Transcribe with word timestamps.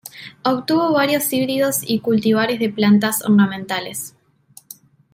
Obtuvo 0.41 0.91
varios 0.93 1.31
híbridos 1.31 1.87
y 1.87 1.99
cultivares 1.99 2.57
de 2.57 2.71
plantas 2.71 3.23
ornamentales. 3.23 4.15